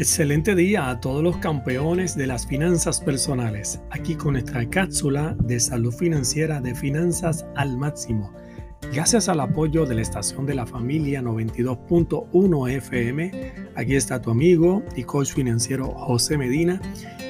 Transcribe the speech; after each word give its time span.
Excelente 0.00 0.54
día 0.54 0.88
a 0.88 0.98
todos 0.98 1.22
los 1.22 1.36
campeones 1.36 2.16
de 2.16 2.26
las 2.26 2.46
finanzas 2.46 3.02
personales, 3.02 3.82
aquí 3.90 4.14
con 4.14 4.32
nuestra 4.32 4.66
cápsula 4.66 5.36
de 5.40 5.60
salud 5.60 5.92
financiera 5.92 6.58
de 6.62 6.74
finanzas 6.74 7.44
al 7.54 7.76
máximo. 7.76 8.32
Gracias 8.94 9.28
al 9.28 9.40
apoyo 9.40 9.84
de 9.84 9.96
la 9.96 10.00
estación 10.00 10.46
de 10.46 10.54
la 10.54 10.64
familia 10.64 11.20
92.1 11.20 12.70
FM, 12.70 13.52
aquí 13.74 13.94
está 13.94 14.22
tu 14.22 14.30
amigo 14.30 14.82
y 14.96 15.04
coach 15.04 15.34
financiero 15.34 15.88
José 15.90 16.38
Medina 16.38 16.80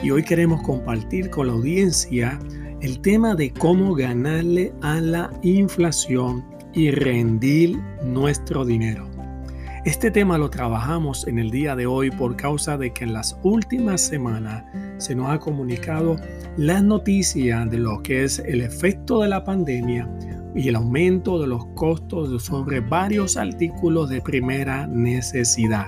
y 0.00 0.12
hoy 0.12 0.22
queremos 0.22 0.62
compartir 0.62 1.28
con 1.28 1.48
la 1.48 1.54
audiencia 1.54 2.38
el 2.82 3.00
tema 3.00 3.34
de 3.34 3.52
cómo 3.52 3.96
ganarle 3.96 4.72
a 4.80 5.00
la 5.00 5.28
inflación 5.42 6.44
y 6.72 6.92
rendir 6.92 7.80
nuestro 8.04 8.64
dinero. 8.64 9.09
Este 9.86 10.10
tema 10.10 10.36
lo 10.36 10.50
trabajamos 10.50 11.26
en 11.26 11.38
el 11.38 11.50
día 11.50 11.74
de 11.74 11.86
hoy 11.86 12.10
por 12.10 12.36
causa 12.36 12.76
de 12.76 12.92
que 12.92 13.04
en 13.04 13.14
las 13.14 13.38
últimas 13.42 14.02
semanas 14.02 14.62
se 14.98 15.14
nos 15.14 15.30
ha 15.30 15.38
comunicado 15.38 16.16
las 16.58 16.84
noticias 16.84 17.70
de 17.70 17.78
lo 17.78 18.02
que 18.02 18.24
es 18.24 18.40
el 18.40 18.60
efecto 18.60 19.22
de 19.22 19.28
la 19.28 19.42
pandemia 19.42 20.06
y 20.54 20.68
el 20.68 20.76
aumento 20.76 21.40
de 21.40 21.46
los 21.46 21.64
costos 21.68 22.42
sobre 22.44 22.80
varios 22.80 23.38
artículos 23.38 24.10
de 24.10 24.20
primera 24.20 24.86
necesidad. 24.86 25.86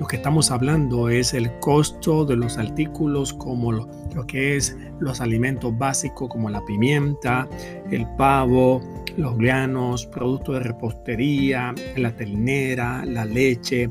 Lo 0.00 0.06
que 0.06 0.16
estamos 0.16 0.50
hablando 0.50 1.10
es 1.10 1.34
el 1.34 1.50
costo 1.58 2.24
de 2.24 2.36
los 2.36 2.56
artículos 2.56 3.34
como 3.34 3.72
lo, 3.72 3.90
lo 4.14 4.26
que 4.26 4.56
es 4.56 4.74
los 5.00 5.20
alimentos 5.20 5.76
básicos 5.76 6.30
como 6.30 6.48
la 6.48 6.64
pimienta, 6.64 7.46
el 7.90 8.06
pavo, 8.16 8.80
los 9.16 9.36
granos, 9.36 10.06
productos 10.06 10.56
de 10.56 10.60
repostería, 10.60 11.74
la 11.96 12.14
ternera, 12.14 13.04
la 13.04 13.24
leche 13.24 13.90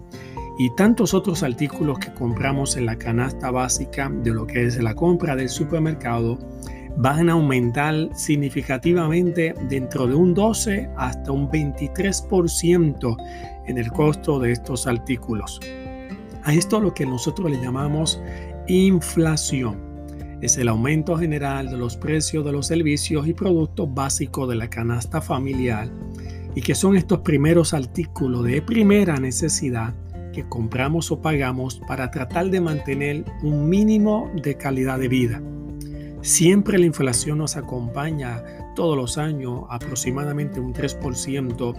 y 0.57 0.73
tantos 0.75 1.13
otros 1.13 1.43
artículos 1.43 1.99
que 1.99 2.13
compramos 2.13 2.77
en 2.77 2.85
la 2.85 2.95
canasta 2.95 3.51
básica 3.51 4.09
de 4.09 4.33
lo 4.33 4.47
que 4.47 4.65
es 4.65 4.81
la 4.81 4.95
compra 4.95 5.35
del 5.35 5.49
supermercado 5.49 6.37
van 6.97 7.29
a 7.29 7.33
aumentar 7.33 8.09
significativamente 8.13 9.53
dentro 9.67 10.07
de 10.07 10.15
un 10.15 10.33
12 10.33 10.89
hasta 10.95 11.31
un 11.31 11.49
23% 11.49 13.17
en 13.67 13.77
el 13.77 13.91
costo 13.91 14.39
de 14.39 14.53
estos 14.53 14.87
artículos. 14.87 15.59
A 16.43 16.53
esto 16.53 16.79
lo 16.79 16.93
que 16.93 17.05
nosotros 17.05 17.51
le 17.51 17.61
llamamos 17.61 18.21
inflación 18.67 19.94
es 20.41 20.57
el 20.57 20.67
aumento 20.67 21.17
general 21.17 21.69
de 21.69 21.77
los 21.77 21.97
precios 21.97 22.45
de 22.45 22.51
los 22.51 22.67
servicios 22.67 23.27
y 23.27 23.33
productos 23.33 23.93
básicos 23.93 24.49
de 24.49 24.55
la 24.55 24.69
canasta 24.69 25.21
familiar 25.21 25.89
y 26.55 26.61
que 26.61 26.75
son 26.75 26.95
estos 26.95 27.19
primeros 27.19 27.73
artículos 27.73 28.43
de 28.43 28.61
primera 28.61 29.17
necesidad 29.17 29.93
que 30.33 30.47
compramos 30.47 31.11
o 31.11 31.21
pagamos 31.21 31.81
para 31.87 32.11
tratar 32.11 32.49
de 32.49 32.61
mantener 32.61 33.25
un 33.41 33.69
mínimo 33.69 34.31
de 34.41 34.55
calidad 34.55 34.99
de 34.99 35.07
vida. 35.07 35.41
Siempre 36.21 36.77
la 36.77 36.85
inflación 36.85 37.37
nos 37.37 37.55
acompaña 37.55 38.43
todos 38.75 38.97
los 38.97 39.17
años 39.17 39.63
aproximadamente 39.69 40.59
un 40.59 40.73
3% 40.73 41.75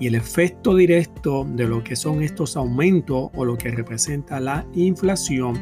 y 0.00 0.06
el 0.06 0.14
efecto 0.14 0.74
directo 0.74 1.44
de 1.44 1.66
lo 1.66 1.84
que 1.84 1.96
son 1.96 2.22
estos 2.22 2.56
aumentos 2.56 3.30
o 3.34 3.44
lo 3.44 3.58
que 3.58 3.70
representa 3.70 4.40
la 4.40 4.64
inflación 4.74 5.58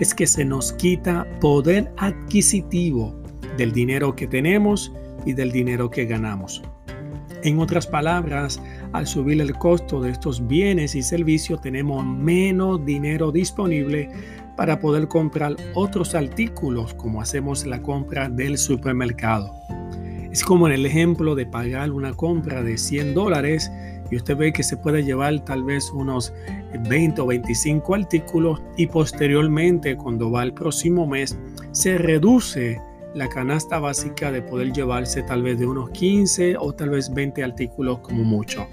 es 0.00 0.14
que 0.14 0.26
se 0.26 0.44
nos 0.44 0.72
quita 0.72 1.26
poder 1.40 1.92
adquisitivo 1.96 3.14
del 3.56 3.72
dinero 3.72 4.14
que 4.16 4.26
tenemos 4.26 4.92
y 5.24 5.32
del 5.32 5.52
dinero 5.52 5.90
que 5.90 6.06
ganamos. 6.06 6.62
En 7.42 7.58
otras 7.58 7.86
palabras, 7.86 8.60
al 8.92 9.06
subir 9.06 9.40
el 9.40 9.54
costo 9.54 10.00
de 10.00 10.10
estos 10.10 10.46
bienes 10.46 10.94
y 10.94 11.02
servicios 11.02 11.60
tenemos 11.60 12.04
menos 12.04 12.84
dinero 12.86 13.30
disponible 13.32 14.08
para 14.56 14.78
poder 14.78 15.08
comprar 15.08 15.56
otros 15.74 16.14
artículos 16.14 16.94
como 16.94 17.20
hacemos 17.20 17.66
la 17.66 17.82
compra 17.82 18.28
del 18.28 18.56
supermercado. 18.56 19.52
Es 20.30 20.42
como 20.42 20.66
en 20.66 20.72
el 20.72 20.86
ejemplo 20.86 21.34
de 21.34 21.46
pagar 21.46 21.90
una 21.92 22.14
compra 22.14 22.62
de 22.62 22.78
100 22.78 23.14
dólares 23.14 23.70
y 24.10 24.16
usted 24.16 24.36
ve 24.36 24.52
que 24.52 24.62
se 24.62 24.76
puede 24.76 25.02
llevar 25.02 25.44
tal 25.44 25.64
vez 25.64 25.90
unos 25.90 26.32
20 26.88 27.20
o 27.20 27.26
25 27.26 27.94
artículos 27.94 28.62
y 28.76 28.86
posteriormente 28.86 29.96
cuando 29.96 30.30
va 30.30 30.42
el 30.42 30.52
próximo 30.52 31.06
mes 31.06 31.38
se 31.72 31.98
reduce 31.98 32.80
la 33.14 33.28
canasta 33.28 33.78
básica 33.78 34.32
de 34.32 34.42
poder 34.42 34.72
llevarse 34.72 35.22
tal 35.22 35.42
vez 35.42 35.58
de 35.58 35.66
unos 35.66 35.90
15 35.90 36.56
o 36.58 36.72
tal 36.72 36.90
vez 36.90 37.12
20 37.12 37.44
artículos 37.44 38.00
como 38.00 38.24
mucho. 38.24 38.66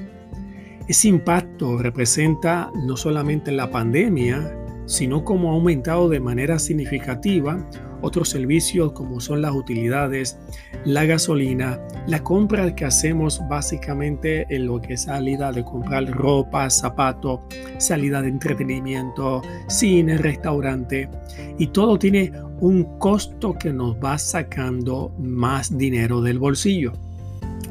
Ese 0.88 1.08
impacto 1.08 1.78
representa 1.78 2.72
no 2.86 2.98
solamente 2.98 3.52
la 3.52 3.70
pandemia, 3.70 4.58
sino 4.86 5.24
como 5.24 5.52
ha 5.52 5.54
aumentado 5.54 6.10
de 6.10 6.20
manera 6.20 6.60
significativa 6.60 7.66
otros 8.02 8.30
servicios 8.30 8.92
como 8.94 9.20
son 9.20 9.42
las 9.42 9.54
utilidades, 9.54 10.38
la 10.86 11.06
gasolina, 11.06 11.80
la 12.08 12.24
compra 12.24 12.76
que 12.76 12.86
hacemos 12.86 13.42
básicamente 13.50 14.46
en 14.50 14.66
lo 14.66 14.82
que 14.82 14.94
es 14.94 15.04
salida 15.04 15.52
de 15.52 15.64
comprar 15.64 16.06
ropa, 16.10 16.70
zapatos, 16.70 17.42
salida 17.78 18.22
de 18.22 18.30
entretenimiento, 18.30 19.42
cine, 19.68 20.18
restaurante 20.18 21.10
y 21.58 21.68
todo 21.68 21.98
tiene 21.98 22.32
un 22.60 22.98
costo 23.00 23.54
que 23.54 23.74
nos 23.74 23.96
va 23.98 24.18
sacando 24.18 25.14
más 25.20 25.78
dinero 25.78 26.22
del 26.22 26.40
bolsillo. 26.40 26.94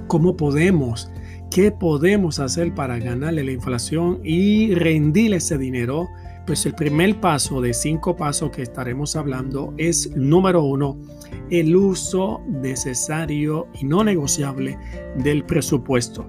¿Cómo 0.07 0.37
podemos? 0.37 1.11
¿Qué 1.51 1.73
podemos 1.73 2.39
hacer 2.39 2.75
para 2.75 2.99
ganarle 2.99 3.45
la 3.45 3.53
inflación 3.53 4.21
y 4.25 4.75
rendir 4.75 5.35
ese 5.35 5.59
dinero? 5.59 6.09
Pues 6.51 6.67
el 6.67 6.75
primer 6.75 7.21
paso 7.21 7.61
de 7.61 7.73
cinco 7.73 8.17
pasos 8.17 8.51
que 8.51 8.63
estaremos 8.63 9.15
hablando 9.15 9.73
es, 9.77 10.11
número 10.17 10.65
uno, 10.65 10.99
el 11.49 11.77
uso 11.77 12.41
necesario 12.49 13.69
y 13.81 13.85
no 13.85 14.03
negociable 14.03 14.77
del 15.15 15.45
presupuesto. 15.45 16.27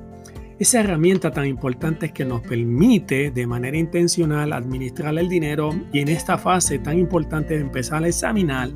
Esa 0.60 0.82
herramienta 0.82 1.32
tan 1.32 1.48
importante 1.48 2.14
que 2.14 2.24
nos 2.24 2.42
permite 2.42 3.32
de 3.32 3.48
manera 3.48 3.76
intencional 3.76 4.54
administrar 4.54 5.18
el 5.18 5.28
dinero 5.28 5.72
y 5.92 6.02
en 6.02 6.10
esta 6.10 6.38
fase 6.38 6.78
tan 6.78 7.00
importante 7.00 7.56
de 7.56 7.62
empezar 7.62 8.04
a 8.04 8.08
examinar 8.08 8.70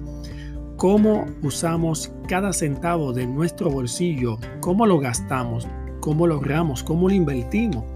cómo 0.77 1.27
usamos 1.43 2.11
cada 2.27 2.53
centavo 2.53 3.13
de 3.13 3.27
nuestro 3.27 3.69
bolsillo, 3.69 4.39
cómo 4.61 4.87
lo 4.87 4.97
gastamos, 4.97 5.67
cómo 5.99 6.25
logramos, 6.25 6.83
cómo 6.83 7.07
lo 7.07 7.13
invertimos 7.13 7.94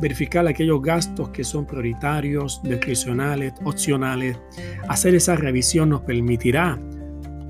verificar 0.00 0.46
aquellos 0.46 0.82
gastos 0.82 1.30
que 1.30 1.44
son 1.44 1.66
prioritarios, 1.66 2.60
discrecionales, 2.62 3.54
opcionales. 3.64 4.38
Hacer 4.88 5.14
esa 5.14 5.36
revisión 5.36 5.90
nos 5.90 6.02
permitirá 6.02 6.78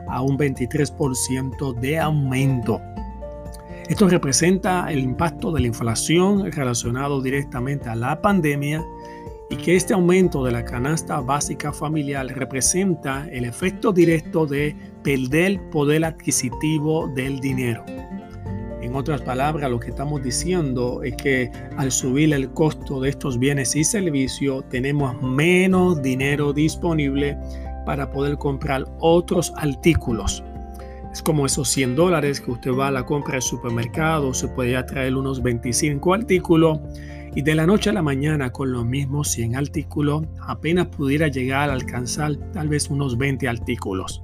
a 0.08 0.22
un 0.22 0.38
23% 0.38 1.74
de 1.80 1.98
aumento. 1.98 2.80
Esto 3.88 4.08
representa 4.08 4.90
el 4.90 5.00
impacto 5.00 5.52
de 5.52 5.60
la 5.60 5.66
inflación 5.66 6.50
relacionado 6.50 7.20
directamente 7.20 7.88
a 7.90 7.94
la 7.94 8.20
pandemia 8.20 8.82
y 9.50 9.56
que 9.56 9.76
este 9.76 9.92
aumento 9.92 10.42
de 10.42 10.52
la 10.52 10.64
canasta 10.64 11.20
básica 11.20 11.72
familiar 11.72 12.26
representa 12.26 13.28
el 13.30 13.44
efecto 13.44 13.92
directo 13.92 14.46
de 14.46 14.74
perder 15.02 15.60
poder 15.70 16.04
adquisitivo 16.04 17.08
del 17.08 17.40
dinero. 17.40 17.84
Otras 18.94 19.22
palabras, 19.22 19.68
lo 19.68 19.80
que 19.80 19.90
estamos 19.90 20.22
diciendo 20.22 21.02
es 21.02 21.16
que 21.16 21.50
al 21.76 21.90
subir 21.90 22.32
el 22.32 22.48
costo 22.50 23.00
de 23.00 23.08
estos 23.08 23.40
bienes 23.40 23.74
y 23.74 23.82
servicios, 23.82 24.68
tenemos 24.68 25.20
menos 25.20 26.00
dinero 26.00 26.52
disponible 26.52 27.36
para 27.84 28.12
poder 28.12 28.38
comprar 28.38 28.84
otros 29.00 29.52
artículos. 29.56 30.44
Es 31.12 31.22
como 31.22 31.44
esos 31.44 31.68
100 31.70 31.96
dólares 31.96 32.40
que 32.40 32.52
usted 32.52 32.70
va 32.70 32.86
a 32.86 32.92
la 32.92 33.04
compra 33.04 33.32
del 33.32 33.42
supermercado, 33.42 34.32
se 34.32 34.46
puede 34.46 34.80
traer 34.84 35.16
unos 35.16 35.42
25 35.42 36.14
artículos 36.14 36.78
y 37.34 37.42
de 37.42 37.56
la 37.56 37.66
noche 37.66 37.90
a 37.90 37.94
la 37.94 38.02
mañana 38.02 38.52
con 38.52 38.70
los 38.70 38.86
mismos 38.86 39.28
100 39.32 39.56
artículos 39.56 40.22
apenas 40.40 40.86
pudiera 40.86 41.26
llegar 41.26 41.68
a 41.68 41.72
alcanzar 41.72 42.36
tal 42.52 42.68
vez 42.68 42.88
unos 42.90 43.18
20 43.18 43.48
artículos. 43.48 44.23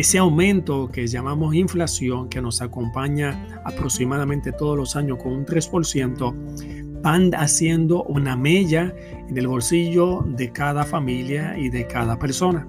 Ese 0.00 0.16
aumento 0.16 0.88
que 0.90 1.06
llamamos 1.06 1.54
inflación, 1.54 2.30
que 2.30 2.40
nos 2.40 2.62
acompaña 2.62 3.60
aproximadamente 3.66 4.50
todos 4.50 4.74
los 4.74 4.96
años 4.96 5.18
con 5.22 5.32
un 5.32 5.44
3%, 5.44 7.02
van 7.02 7.34
haciendo 7.34 8.04
una 8.04 8.34
mella 8.34 8.94
en 9.28 9.36
el 9.36 9.46
bolsillo 9.46 10.24
de 10.26 10.52
cada 10.52 10.84
familia 10.84 11.54
y 11.58 11.68
de 11.68 11.86
cada 11.86 12.18
persona. 12.18 12.66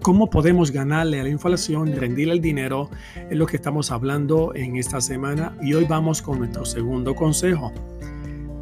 ¿Cómo 0.00 0.30
podemos 0.30 0.70
ganarle 0.70 1.18
a 1.18 1.24
la 1.24 1.28
inflación 1.28 1.92
rendirle 1.92 2.34
el 2.34 2.40
dinero? 2.40 2.88
Es 3.28 3.36
lo 3.36 3.46
que 3.46 3.56
estamos 3.56 3.90
hablando 3.90 4.54
en 4.54 4.76
esta 4.76 5.00
semana 5.00 5.56
y 5.60 5.74
hoy 5.74 5.86
vamos 5.86 6.22
con 6.22 6.38
nuestro 6.38 6.64
segundo 6.64 7.16
consejo. 7.16 7.72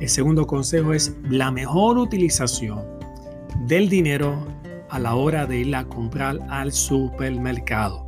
El 0.00 0.09
segundo 0.09 0.47
consejo 0.47 0.94
es 0.94 1.15
la 1.29 1.50
mejor 1.50 1.99
utilización 1.99 2.81
del 3.67 3.91
dinero 3.91 4.62
a 4.93 4.99
la 4.99 5.15
hora 5.15 5.47
de 5.47 5.59
ir 5.59 5.75
a 5.75 5.85
comprar 5.85 6.39
al 6.50 6.71
supermercado. 6.71 8.06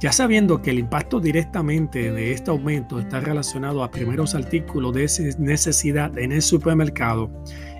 Ya 0.00 0.10
sabiendo 0.12 0.60
que 0.60 0.70
el 0.70 0.80
impacto 0.80 1.20
directamente 1.20 2.10
de 2.10 2.32
este 2.32 2.50
aumento 2.50 2.98
está 2.98 3.20
relacionado 3.20 3.82
a 3.84 3.92
primeros 3.92 4.34
artículos 4.34 4.92
de 4.92 5.34
necesidad 5.38 6.18
en 6.18 6.32
el 6.32 6.42
supermercado 6.42 7.30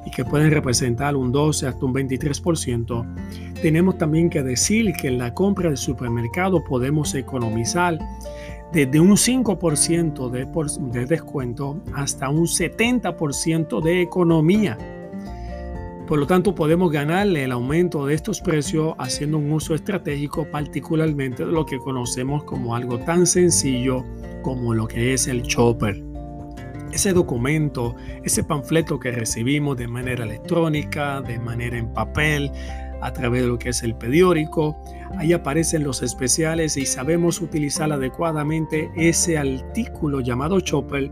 y 0.07 0.11
que 0.13 0.25
pueden 0.25 0.53
representar 0.53 1.17
un 1.17 1.33
12 1.33 1.67
hasta 1.67 1.85
un 1.85 1.93
23%, 1.93 3.05
tenemos 3.61 3.99
también 3.99 4.31
que 4.31 4.45
decir 4.45 4.93
que 4.93 5.09
en 5.09 5.19
la 5.19 5.35
compra 5.35 5.69
del 5.69 5.77
supermercado 5.77 6.63
podemos 6.63 7.15
economizar 7.17 7.99
desde 8.73 9.01
un 9.01 9.17
5% 9.17 10.31
de, 10.31 11.01
de 11.01 11.07
descuento 11.07 11.83
hasta 11.95 12.29
un 12.29 12.47
70% 12.47 13.83
de 13.83 14.03
economía. 14.03 14.79
Por 16.07 16.19
lo 16.19 16.27
tanto, 16.27 16.55
podemos 16.55 16.93
ganarle 16.93 17.45
el 17.45 17.53
aumento 17.53 18.05
de 18.05 18.15
estos 18.15 18.43
precios 18.43 18.95
haciendo 18.99 19.39
un 19.39 19.51
uso 19.51 19.75
estratégico 19.75 20.47
particularmente 20.51 21.47
de 21.47 21.53
lo 21.53 21.65
que 21.65 21.79
conocemos 21.79 22.45
como 22.45 22.77
algo 22.77 22.99
tan 22.99 23.27
sencillo 23.27 24.05
como 24.43 24.75
lo 24.75 24.87
que 24.87 25.15
es 25.15 25.27
el 25.29 25.43
chopper. 25.43 26.05
Ese 26.93 27.15
documento, 27.15 27.97
ese 28.23 28.45
panfleto 28.45 29.01
que 29.01 29.13
recibimos 29.13 29.79
de 29.79 29.89
manera 29.89 30.25
electrónica, 30.25 31.23
de 31.23 31.39
manera 31.39 31.79
en 31.79 31.93
papel, 31.93 32.53
a 33.01 33.13
través 33.13 33.43
de 33.43 33.49
lo 33.49 33.59
que 33.59 33.71
es 33.71 33.83
el 33.83 33.95
periódico. 33.95 34.77
Ahí 35.19 35.33
aparecen 35.33 35.85
los 35.85 36.03
especiales 36.03 36.77
y 36.77 36.87
sabemos 36.87 37.41
utilizar 37.41 37.93
adecuadamente 37.93 38.91
ese 38.97 39.39
artículo 39.39 40.21
llamado 40.21 40.61
Chopper. 40.61 41.11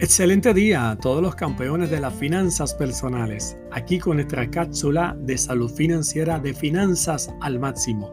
Excelente 0.09 0.55
día 0.55 0.89
a 0.89 0.95
todos 0.95 1.21
los 1.21 1.35
campeones 1.35 1.91
de 1.91 1.99
las 1.99 2.15
finanzas 2.15 2.73
personales, 2.73 3.59
aquí 3.71 3.99
con 3.99 4.15
nuestra 4.15 4.49
cápsula 4.49 5.15
de 5.19 5.37
salud 5.37 5.71
financiera 5.71 6.39
de 6.39 6.55
finanzas 6.55 7.31
al 7.41 7.59
máximo. 7.59 8.11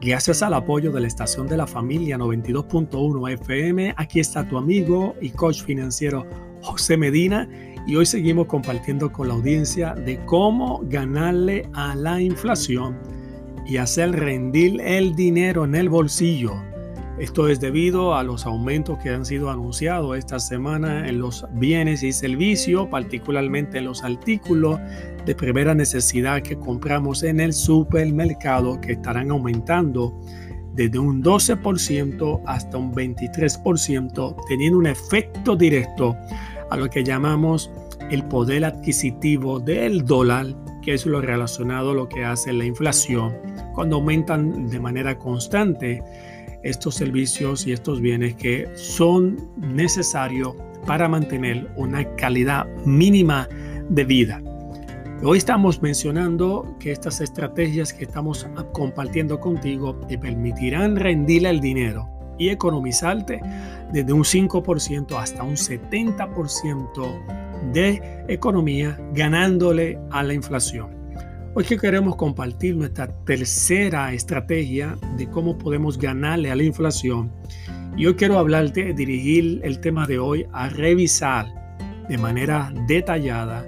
Gracias 0.00 0.42
al 0.42 0.54
apoyo 0.54 0.90
de 0.90 1.00
la 1.00 1.06
estación 1.06 1.46
de 1.46 1.56
la 1.56 1.68
familia 1.68 2.18
92.1 2.18 3.34
FM, 3.34 3.94
aquí 3.96 4.18
está 4.18 4.48
tu 4.48 4.58
amigo 4.58 5.14
y 5.20 5.30
coach 5.30 5.62
financiero 5.62 6.26
José 6.60 6.96
Medina 6.96 7.48
y 7.86 7.94
hoy 7.94 8.04
seguimos 8.04 8.48
compartiendo 8.48 9.12
con 9.12 9.28
la 9.28 9.34
audiencia 9.34 9.94
de 9.94 10.18
cómo 10.24 10.80
ganarle 10.86 11.70
a 11.72 11.94
la 11.94 12.20
inflación 12.20 12.98
y 13.64 13.76
hacer 13.76 14.10
rendir 14.10 14.80
el 14.80 15.14
dinero 15.14 15.64
en 15.64 15.76
el 15.76 15.88
bolsillo 15.88 16.67
esto 17.20 17.48
es 17.48 17.58
debido 17.58 18.14
a 18.14 18.22
los 18.22 18.46
aumentos 18.46 18.98
que 18.98 19.10
han 19.10 19.24
sido 19.24 19.50
anunciados 19.50 20.16
esta 20.16 20.38
semana 20.38 21.08
en 21.08 21.18
los 21.18 21.44
bienes 21.54 22.04
y 22.04 22.12
servicios, 22.12 22.86
particularmente 22.88 23.78
en 23.78 23.86
los 23.86 24.04
artículos 24.04 24.78
de 25.26 25.34
primera 25.34 25.74
necesidad 25.74 26.42
que 26.42 26.56
compramos 26.56 27.24
en 27.24 27.40
el 27.40 27.52
supermercado, 27.52 28.80
que 28.80 28.92
estarán 28.92 29.32
aumentando 29.32 30.18
desde 30.74 31.00
un 31.00 31.22
12% 31.24 32.40
hasta 32.46 32.76
un 32.76 32.94
23%, 32.94 34.36
teniendo 34.48 34.78
un 34.78 34.86
efecto 34.86 35.56
directo 35.56 36.16
a 36.70 36.76
lo 36.76 36.88
que 36.88 37.02
llamamos 37.02 37.68
el 38.10 38.22
poder 38.24 38.64
adquisitivo 38.64 39.58
del 39.58 40.04
dólar, 40.04 40.46
que 40.82 40.94
es 40.94 41.04
lo 41.04 41.20
relacionado 41.20 41.90
a 41.90 41.94
lo 41.94 42.08
que 42.08 42.24
hace 42.24 42.52
la 42.52 42.64
inflación, 42.64 43.36
cuando 43.74 43.96
aumentan 43.96 44.68
de 44.68 44.78
manera 44.78 45.18
constante 45.18 46.00
estos 46.62 46.94
servicios 46.94 47.66
y 47.66 47.72
estos 47.72 48.00
bienes 48.00 48.34
que 48.34 48.68
son 48.74 49.50
necesarios 49.56 50.54
para 50.86 51.08
mantener 51.08 51.70
una 51.76 52.04
calidad 52.16 52.66
mínima 52.84 53.48
de 53.88 54.04
vida. 54.04 54.42
Hoy 55.22 55.38
estamos 55.38 55.82
mencionando 55.82 56.76
que 56.78 56.92
estas 56.92 57.20
estrategias 57.20 57.92
que 57.92 58.04
estamos 58.04 58.46
compartiendo 58.72 59.40
contigo 59.40 59.96
te 60.08 60.16
permitirán 60.16 60.96
rendirle 60.96 61.50
el 61.50 61.60
dinero 61.60 62.08
y 62.38 62.50
economizarte 62.50 63.40
desde 63.92 64.12
un 64.12 64.22
5% 64.22 65.20
hasta 65.20 65.42
un 65.42 65.56
70% 65.56 67.72
de 67.72 68.24
economía 68.28 68.96
ganándole 69.12 69.98
a 70.10 70.22
la 70.22 70.34
inflación. 70.34 70.97
Hoy 71.58 71.64
que 71.64 71.76
queremos 71.76 72.14
compartir 72.14 72.76
nuestra 72.76 73.08
tercera 73.24 74.12
estrategia 74.12 74.96
de 75.16 75.28
cómo 75.28 75.58
podemos 75.58 75.98
ganarle 75.98 76.52
a 76.52 76.54
la 76.54 76.62
inflación. 76.62 77.32
Y 77.96 78.06
hoy 78.06 78.14
quiero 78.14 78.38
hablarte, 78.38 78.92
dirigir 78.92 79.60
el 79.64 79.80
tema 79.80 80.06
de 80.06 80.20
hoy 80.20 80.46
a 80.52 80.68
revisar 80.68 81.76
de 82.08 82.16
manera 82.16 82.72
detallada 82.86 83.66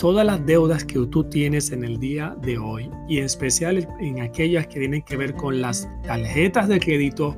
todas 0.00 0.26
las 0.26 0.44
deudas 0.46 0.84
que 0.84 0.98
tú 1.06 1.22
tienes 1.30 1.70
en 1.70 1.84
el 1.84 2.00
día 2.00 2.36
de 2.42 2.58
hoy 2.58 2.90
y 3.08 3.18
en 3.18 3.26
especial 3.26 3.86
en 4.00 4.20
aquellas 4.20 4.66
que 4.66 4.80
tienen 4.80 5.02
que 5.02 5.16
ver 5.16 5.34
con 5.34 5.60
las 5.60 5.88
tarjetas 6.02 6.66
de 6.66 6.80
crédito 6.80 7.36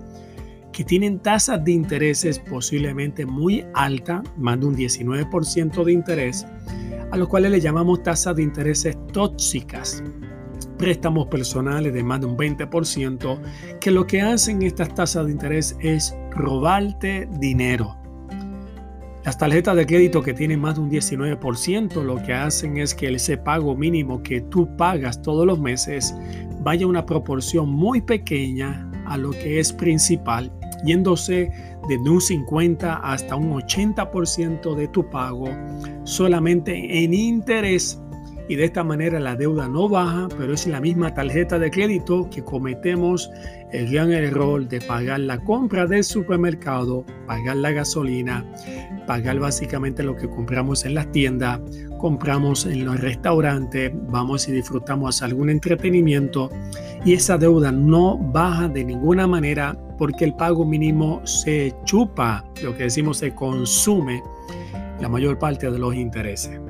que 0.73 0.83
tienen 0.83 1.19
tasas 1.19 1.62
de 1.62 1.73
intereses 1.73 2.38
posiblemente 2.38 3.26
muy 3.26 3.66
altas, 3.75 4.23
más 4.38 4.59
de 4.61 4.64
un 4.66 4.76
19% 4.76 5.85
de 5.85 5.92
interés, 5.92 6.47
a 7.11 7.17
los 7.17 7.29
cuales 7.29 7.50
le 7.50 7.61
llamamos 7.61 8.02
tasas 8.02 8.37
de 8.37 8.43
intereses 8.43 8.97
tóxicas. 9.12 10.02
Préstamos 10.79 11.26
personales 11.26 11.93
de 11.93 12.02
más 12.02 12.21
de 12.21 12.26
un 12.26 12.37
20%, 12.37 13.40
que 13.81 13.90
lo 13.90 14.07
que 14.07 14.23
hacen 14.23 14.62
estas 14.62 14.95
tasas 14.95 15.26
de 15.26 15.33
interés 15.33 15.76
es 15.81 16.14
robarte 16.31 17.29
dinero. 17.38 17.97
Las 19.25 19.37
tarjetas 19.37 19.76
de 19.76 19.85
crédito 19.85 20.23
que 20.23 20.33
tienen 20.33 20.61
más 20.61 20.76
de 20.76 20.81
un 20.81 20.90
19% 20.90 22.02
lo 22.02 22.23
que 22.23 22.33
hacen 22.33 22.79
es 22.79 22.95
que 22.95 23.09
ese 23.14 23.37
pago 23.37 23.76
mínimo 23.76 24.23
que 24.23 24.40
tú 24.40 24.75
pagas 24.79 25.21
todos 25.21 25.47
los 25.47 25.61
meses 25.61 26.14
vaya 26.62 26.87
una 26.87 27.05
proporción 27.05 27.69
muy 27.69 28.00
pequeña 28.00 28.90
a 29.07 29.19
lo 29.19 29.31
que 29.31 29.61
es 29.61 29.75
principal, 29.75 30.50
yéndose 30.84 31.50
desde 31.88 32.10
un 32.10 32.20
50 32.20 32.96
hasta 32.96 33.37
un 33.37 33.52
80% 33.52 34.75
de 34.75 34.88
tu 34.88 35.08
pago 35.08 35.49
solamente 36.04 37.04
en 37.04 37.14
interés 37.14 38.00
y 38.50 38.57
de 38.57 38.64
esta 38.64 38.83
manera 38.83 39.21
la 39.21 39.37
deuda 39.37 39.69
no 39.69 39.88
baja, 39.88 40.26
pero 40.37 40.54
es 40.54 40.66
la 40.66 40.80
misma 40.80 41.14
tarjeta 41.14 41.57
de 41.57 41.71
crédito 41.71 42.28
que 42.30 42.42
cometemos 42.42 43.30
el 43.71 43.92
gran 43.92 44.11
error 44.11 44.66
de 44.66 44.80
pagar 44.80 45.21
la 45.21 45.38
compra 45.38 45.87
del 45.87 46.02
supermercado, 46.02 47.04
pagar 47.28 47.59
la 47.59 47.71
gasolina, 47.71 48.45
pagar 49.07 49.38
básicamente 49.38 50.02
lo 50.02 50.16
que 50.16 50.28
compramos 50.28 50.85
en 50.85 50.95
las 50.95 51.12
tiendas, 51.12 51.61
compramos 52.00 52.66
en 52.66 52.87
los 52.87 52.99
restaurantes, 52.99 53.92
vamos 54.09 54.49
y 54.49 54.52
disfrutamos 54.52 55.23
algún 55.23 55.49
entretenimiento 55.49 56.50
y 57.04 57.12
esa 57.12 57.38
deuda 57.38 57.71
no 57.71 58.19
baja 58.19 58.66
de 58.66 58.83
ninguna 58.83 59.28
manera 59.28 59.78
porque 59.97 60.25
el 60.25 60.35
pago 60.35 60.64
mínimo 60.64 61.25
se 61.25 61.73
chupa, 61.85 62.45
lo 62.64 62.76
que 62.76 62.83
decimos 62.83 63.19
se 63.19 63.33
consume 63.33 64.21
la 65.00 65.09
mayor 65.09 65.38
parte 65.38 65.71
de 65.71 65.78
los 65.78 65.95
intereses. 65.95 66.61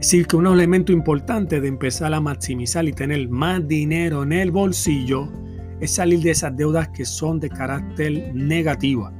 Así 0.00 0.24
que 0.24 0.36
un 0.36 0.46
elemento 0.46 0.92
importante 0.92 1.60
de 1.60 1.68
empezar 1.68 2.14
a 2.14 2.20
maximizar 2.20 2.86
y 2.86 2.92
tener 2.92 3.28
más 3.28 3.66
dinero 3.66 4.22
en 4.22 4.32
el 4.32 4.52
bolsillo 4.52 5.28
es 5.80 5.92
salir 5.92 6.20
de 6.20 6.30
esas 6.30 6.56
deudas 6.56 6.88
que 6.88 7.04
son 7.04 7.40
de 7.40 7.48
carácter 7.48 8.32
negativo. 8.34 9.10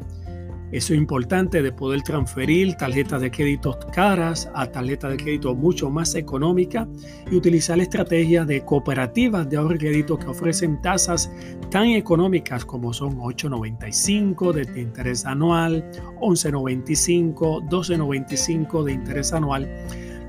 Eso 0.70 0.92
es 0.92 0.98
importante 0.98 1.62
de 1.62 1.72
poder 1.72 2.02
transferir 2.02 2.74
tarjetas 2.74 3.22
de 3.22 3.30
crédito 3.30 3.78
caras 3.92 4.50
a 4.54 4.66
tarjetas 4.66 5.12
de 5.12 5.16
crédito 5.16 5.54
mucho 5.54 5.88
más 5.88 6.14
económicas 6.14 6.86
y 7.30 7.36
utilizar 7.36 7.80
estrategias 7.80 8.46
de 8.46 8.60
cooperativas 8.60 9.48
de 9.48 9.56
ahorro 9.56 9.76
y 9.76 9.78
crédito 9.78 10.18
que 10.18 10.26
ofrecen 10.26 10.80
tasas 10.82 11.32
tan 11.70 11.86
económicas 11.86 12.66
como 12.66 12.92
son 12.92 13.16
8.95 13.16 14.52
de 14.52 14.80
interés 14.80 15.24
anual, 15.24 15.90
11.95, 16.20 17.66
12.95 17.66 18.84
de 18.84 18.92
interés 18.92 19.32
anual 19.32 19.66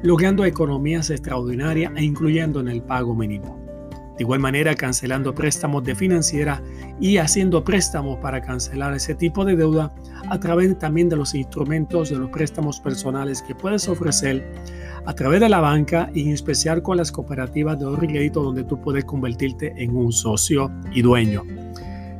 logrando 0.03 0.45
economías 0.45 1.09
extraordinarias 1.09 1.91
e 1.95 2.03
incluyendo 2.03 2.59
en 2.59 2.67
el 2.67 2.81
pago 2.81 3.15
mínimo. 3.15 3.59
De 4.19 4.23
igual 4.23 4.41
manera, 4.41 4.75
cancelando 4.75 5.33
préstamos 5.33 5.81
de 5.85 5.95
financiera 5.95 6.61
y 6.99 7.17
haciendo 7.17 7.63
préstamos 7.63 8.17
para 8.17 8.41
cancelar 8.41 8.93
ese 8.93 9.15
tipo 9.15 9.45
de 9.45 9.55
deuda 9.55 9.93
a 10.29 10.37
través 10.41 10.77
también 10.77 11.07
de 11.07 11.15
los 11.15 11.33
instrumentos 11.33 12.09
de 12.09 12.17
los 12.17 12.29
préstamos 12.29 12.81
personales 12.81 13.41
que 13.41 13.55
puedes 13.55 13.87
ofrecer 13.87 14.45
a 15.05 15.13
través 15.13 15.39
de 15.39 15.47
la 15.47 15.61
banca 15.61 16.11
y 16.13 16.23
en 16.23 16.33
especial 16.33 16.81
con 16.81 16.97
las 16.97 17.13
cooperativas 17.13 17.79
de 17.79 17.85
ahorro 17.85 18.03
y 18.03 18.07
crédito 18.09 18.43
donde 18.43 18.65
tú 18.65 18.81
puedes 18.81 19.05
convertirte 19.05 19.73
en 19.77 19.95
un 19.95 20.11
socio 20.11 20.69
y 20.91 21.01
dueño. 21.01 21.43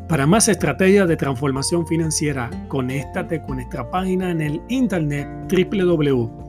Para 0.08 0.26
más 0.26 0.48
estrategias 0.48 1.06
de 1.06 1.18
transformación 1.18 1.86
financiera, 1.86 2.50
conéctate 2.70 3.42
con 3.42 3.58
nuestra 3.58 3.92
página 3.92 4.32
en 4.32 4.40
el 4.40 4.62
internet 4.70 5.28
www 5.52 6.49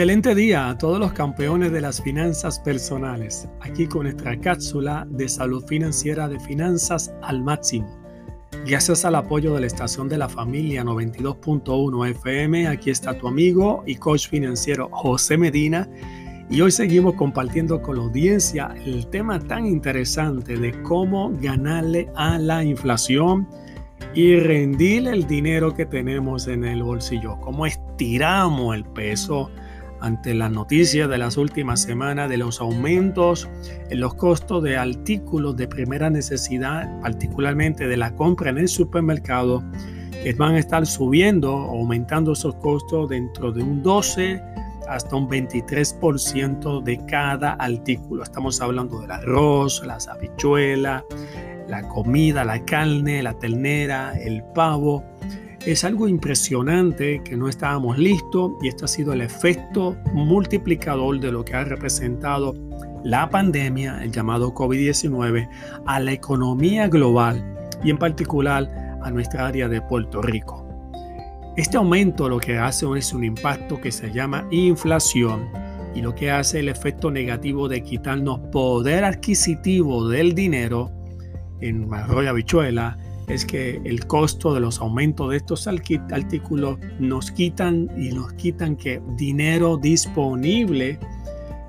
Excelente 0.00 0.34
día 0.34 0.70
a 0.70 0.78
todos 0.78 0.98
los 0.98 1.12
campeones 1.12 1.72
de 1.72 1.82
las 1.82 2.00
finanzas 2.00 2.58
personales, 2.58 3.46
aquí 3.60 3.86
con 3.86 4.04
nuestra 4.04 4.34
cápsula 4.40 5.06
de 5.10 5.28
salud 5.28 5.62
financiera 5.66 6.26
de 6.26 6.40
finanzas 6.40 7.12
al 7.20 7.42
máximo. 7.42 7.86
Gracias 8.66 9.04
al 9.04 9.16
apoyo 9.16 9.52
de 9.52 9.60
la 9.60 9.66
estación 9.66 10.08
de 10.08 10.16
la 10.16 10.30
familia 10.30 10.84
92.1 10.84 12.08
FM, 12.12 12.66
aquí 12.68 12.88
está 12.88 13.12
tu 13.18 13.28
amigo 13.28 13.84
y 13.84 13.96
coach 13.96 14.30
financiero 14.30 14.88
José 14.90 15.36
Medina. 15.36 15.86
Y 16.48 16.62
hoy 16.62 16.70
seguimos 16.70 17.12
compartiendo 17.12 17.82
con 17.82 17.98
la 17.98 18.04
audiencia 18.04 18.74
el 18.82 19.06
tema 19.08 19.38
tan 19.38 19.66
interesante 19.66 20.56
de 20.56 20.80
cómo 20.80 21.30
ganarle 21.42 22.08
a 22.16 22.38
la 22.38 22.64
inflación 22.64 23.46
y 24.14 24.36
rendir 24.36 25.08
el 25.08 25.26
dinero 25.26 25.74
que 25.74 25.84
tenemos 25.84 26.48
en 26.48 26.64
el 26.64 26.82
bolsillo, 26.82 27.38
cómo 27.40 27.66
estiramos 27.66 28.74
el 28.74 28.86
peso 28.86 29.50
ante 30.00 30.34
las 30.34 30.50
noticias 30.50 31.08
de 31.08 31.18
las 31.18 31.36
últimas 31.36 31.82
semanas 31.82 32.28
de 32.28 32.36
los 32.36 32.60
aumentos 32.60 33.48
en 33.88 34.00
los 34.00 34.14
costos 34.14 34.62
de 34.62 34.76
artículos 34.76 35.56
de 35.56 35.68
primera 35.68 36.10
necesidad, 36.10 37.00
particularmente 37.00 37.86
de 37.86 37.96
la 37.96 38.14
compra 38.14 38.50
en 38.50 38.58
el 38.58 38.68
supermercado, 38.68 39.62
que 40.22 40.32
van 40.34 40.54
a 40.54 40.58
estar 40.58 40.86
subiendo, 40.86 41.50
aumentando 41.50 42.32
esos 42.32 42.54
costos 42.56 43.08
dentro 43.08 43.52
de 43.52 43.62
un 43.62 43.82
12 43.82 44.42
hasta 44.88 45.16
un 45.16 45.28
23% 45.28 46.82
de 46.82 47.06
cada 47.06 47.52
artículo. 47.52 48.22
Estamos 48.22 48.60
hablando 48.60 49.00
del 49.00 49.10
arroz, 49.10 49.82
las 49.86 50.08
habichuelas, 50.08 51.04
la 51.68 51.88
comida, 51.88 52.44
la 52.44 52.64
carne, 52.64 53.22
la 53.22 53.34
ternera, 53.34 54.12
el 54.20 54.42
pavo 54.54 55.04
es 55.66 55.84
algo 55.84 56.08
impresionante 56.08 57.22
que 57.22 57.36
no 57.36 57.48
estábamos 57.48 57.98
listos 57.98 58.52
y 58.62 58.68
esto 58.68 58.86
ha 58.86 58.88
sido 58.88 59.12
el 59.12 59.20
efecto 59.20 59.96
multiplicador 60.14 61.20
de 61.20 61.32
lo 61.32 61.44
que 61.44 61.54
ha 61.54 61.64
representado 61.64 62.54
la 63.04 63.28
pandemia, 63.28 64.02
el 64.02 64.10
llamado 64.10 64.54
COVID-19, 64.54 65.48
a 65.86 66.00
la 66.00 66.12
economía 66.12 66.88
global 66.88 67.68
y 67.84 67.90
en 67.90 67.98
particular 67.98 68.98
a 69.02 69.10
nuestra 69.10 69.46
área 69.46 69.68
de 69.68 69.82
Puerto 69.82 70.22
Rico. 70.22 70.66
Este 71.56 71.76
aumento 71.76 72.28
lo 72.28 72.38
que 72.38 72.58
hace 72.58 72.86
es 72.96 73.12
un 73.12 73.24
impacto 73.24 73.80
que 73.80 73.92
se 73.92 74.10
llama 74.12 74.46
inflación 74.50 75.50
y 75.94 76.00
lo 76.00 76.14
que 76.14 76.30
hace 76.30 76.60
el 76.60 76.68
efecto 76.68 77.10
negativo 77.10 77.68
de 77.68 77.82
quitarnos 77.82 78.40
poder 78.50 79.04
adquisitivo 79.04 80.08
del 80.08 80.34
dinero 80.34 80.90
en 81.60 81.92
arroz 81.92 82.24
y 82.24 82.28
habichuela, 82.28 82.96
es 83.28 83.44
que 83.44 83.80
el 83.84 84.06
costo 84.06 84.54
de 84.54 84.60
los 84.60 84.80
aumentos 84.80 85.30
de 85.30 85.36
estos 85.36 85.66
artículos 85.66 86.78
nos 86.98 87.30
quitan 87.30 87.88
y 87.96 88.10
nos 88.10 88.32
quitan 88.34 88.76
que 88.76 89.00
dinero 89.16 89.76
disponible 89.76 90.98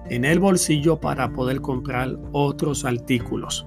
en 0.09 0.25
el 0.25 0.39
bolsillo 0.39 0.99
para 0.99 1.31
poder 1.31 1.61
comprar 1.61 2.17
otros 2.31 2.83
artículos. 2.83 3.65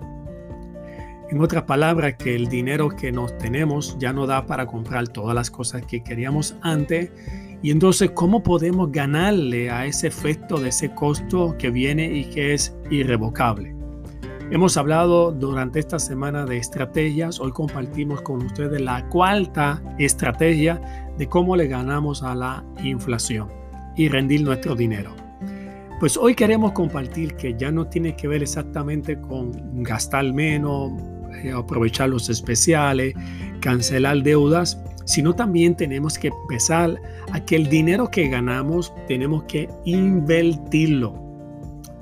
En 1.30 1.40
otras 1.40 1.64
palabras, 1.64 2.14
que 2.18 2.36
el 2.36 2.48
dinero 2.48 2.90
que 2.90 3.10
nos 3.10 3.36
tenemos 3.38 3.96
ya 3.98 4.12
no 4.12 4.26
da 4.26 4.46
para 4.46 4.66
comprar 4.66 5.08
todas 5.08 5.34
las 5.34 5.50
cosas 5.50 5.84
que 5.86 6.02
queríamos 6.02 6.54
antes. 6.60 7.10
Y 7.62 7.70
entonces, 7.70 8.10
¿cómo 8.10 8.42
podemos 8.42 8.92
ganarle 8.92 9.70
a 9.70 9.86
ese 9.86 10.08
efecto 10.08 10.58
de 10.58 10.68
ese 10.68 10.94
costo 10.94 11.56
que 11.58 11.70
viene 11.70 12.12
y 12.14 12.26
que 12.26 12.52
es 12.52 12.76
irrevocable? 12.90 13.73
Hemos 14.50 14.76
hablado 14.76 15.32
durante 15.32 15.80
esta 15.80 15.98
semana 15.98 16.44
de 16.44 16.58
estrategias. 16.58 17.40
Hoy 17.40 17.50
compartimos 17.50 18.20
con 18.20 18.44
ustedes 18.44 18.78
la 18.80 19.08
cuarta 19.08 19.82
estrategia 19.98 20.80
de 21.16 21.26
cómo 21.26 21.56
le 21.56 21.66
ganamos 21.66 22.22
a 22.22 22.34
la 22.34 22.62
inflación 22.82 23.48
y 23.96 24.08
rendir 24.08 24.42
nuestro 24.42 24.76
dinero. 24.76 25.12
Pues 25.98 26.18
hoy 26.18 26.34
queremos 26.34 26.72
compartir 26.72 27.36
que 27.36 27.54
ya 27.56 27.70
no 27.70 27.86
tiene 27.86 28.16
que 28.16 28.28
ver 28.28 28.42
exactamente 28.42 29.18
con 29.18 29.82
gastar 29.82 30.30
menos, 30.32 30.92
eh, 31.42 31.50
aprovechar 31.50 32.10
los 32.10 32.28
especiales, 32.28 33.14
cancelar 33.60 34.22
deudas, 34.22 34.78
sino 35.06 35.34
también 35.34 35.74
tenemos 35.74 36.18
que 36.18 36.28
empezar 36.28 37.00
a 37.32 37.40
que 37.40 37.56
el 37.56 37.70
dinero 37.70 38.10
que 38.10 38.28
ganamos 38.28 38.92
tenemos 39.08 39.44
que 39.44 39.70
invertirlo 39.84 41.23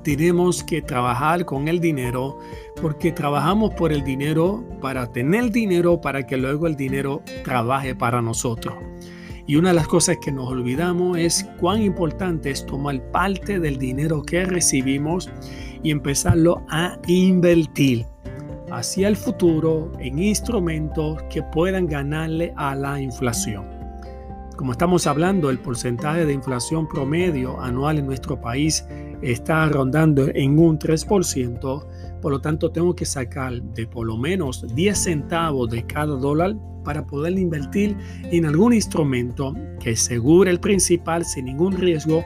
tenemos 0.03 0.63
que 0.63 0.81
trabajar 0.81 1.45
con 1.45 1.67
el 1.67 1.79
dinero 1.79 2.37
porque 2.81 3.11
trabajamos 3.11 3.73
por 3.73 3.91
el 3.91 4.03
dinero 4.03 4.63
para 4.81 5.11
tener 5.11 5.51
dinero 5.51 6.01
para 6.01 6.27
que 6.27 6.37
luego 6.37 6.67
el 6.67 6.75
dinero 6.75 7.21
trabaje 7.43 7.95
para 7.95 8.21
nosotros. 8.21 8.75
Y 9.45 9.55
una 9.57 9.69
de 9.69 9.75
las 9.75 9.87
cosas 9.87 10.17
que 10.21 10.31
nos 10.31 10.47
olvidamos 10.47 11.17
es 11.17 11.45
cuán 11.59 11.81
importante 11.81 12.51
es 12.51 12.65
tomar 12.65 13.01
parte 13.11 13.59
del 13.59 13.77
dinero 13.77 14.21
que 14.21 14.45
recibimos 14.45 15.29
y 15.81 15.91
empezarlo 15.91 16.63
a 16.69 16.97
invertir 17.07 18.05
hacia 18.71 19.07
el 19.07 19.17
futuro 19.17 19.91
en 19.99 20.17
instrumentos 20.19 21.21
que 21.29 21.43
puedan 21.43 21.87
ganarle 21.87 22.53
a 22.55 22.73
la 22.73 22.99
inflación. 22.99 23.65
Como 24.55 24.71
estamos 24.71 25.07
hablando, 25.07 25.49
el 25.49 25.59
porcentaje 25.59 26.25
de 26.25 26.33
inflación 26.33 26.87
promedio 26.87 27.59
anual 27.59 27.99
en 27.99 28.05
nuestro 28.05 28.39
país 28.39 28.85
está 29.23 29.67
rondando 29.69 30.27
en 30.33 30.59
un 30.59 30.77
3%, 30.77 31.85
por 32.21 32.31
lo 32.31 32.41
tanto 32.41 32.71
tengo 32.71 32.95
que 32.95 33.05
sacar 33.05 33.61
de 33.61 33.87
por 33.87 34.05
lo 34.05 34.17
menos 34.17 34.65
10 34.75 34.97
centavos 34.97 35.69
de 35.69 35.83
cada 35.83 36.15
dólar 36.15 36.55
para 36.83 37.05
poder 37.05 37.37
invertir 37.39 37.95
en 38.23 38.45
algún 38.45 38.73
instrumento 38.73 39.55
que 39.79 39.91
asegure 39.91 40.51
el 40.51 40.59
principal 40.59 41.23
sin 41.23 41.45
ningún 41.45 41.73
riesgo, 41.73 42.25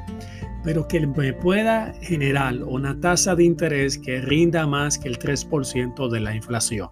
pero 0.63 0.87
que 0.87 1.05
me 1.05 1.33
pueda 1.33 1.93
generar 2.01 2.63
una 2.63 2.99
tasa 2.99 3.35
de 3.35 3.43
interés 3.43 3.97
que 3.97 4.19
rinda 4.19 4.65
más 4.65 4.97
que 4.97 5.07
el 5.07 5.19
3% 5.19 6.09
de 6.09 6.19
la 6.19 6.35
inflación. 6.35 6.89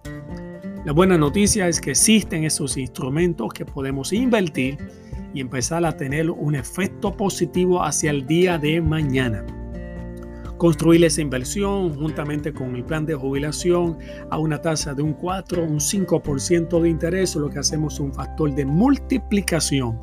La 0.84 0.92
buena 0.92 1.18
noticia 1.18 1.66
es 1.66 1.80
que 1.80 1.90
existen 1.90 2.44
esos 2.44 2.76
instrumentos 2.76 3.52
que 3.52 3.64
podemos 3.64 4.12
invertir 4.12 4.78
y 5.34 5.40
empezar 5.40 5.84
a 5.84 5.96
tener 5.96 6.30
un 6.30 6.54
efecto 6.54 7.12
positivo 7.12 7.82
hacia 7.82 8.12
el 8.12 8.24
día 8.24 8.56
de 8.56 8.80
mañana 8.80 9.44
construir 10.56 11.04
esa 11.04 11.20
inversión 11.20 11.94
juntamente 11.94 12.52
con 12.52 12.74
el 12.74 12.84
plan 12.84 13.04
de 13.06 13.14
jubilación 13.14 13.98
a 14.30 14.38
una 14.38 14.60
tasa 14.60 14.94
de 14.94 15.02
un 15.02 15.12
4, 15.14 15.62
un 15.64 15.80
5% 15.80 16.80
de 16.80 16.88
interés, 16.88 17.36
lo 17.36 17.50
que 17.50 17.58
hacemos 17.58 17.94
es 17.94 18.00
un 18.00 18.12
factor 18.12 18.54
de 18.54 18.64
multiplicación, 18.64 19.98